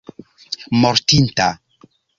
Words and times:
mortinta 0.81 1.47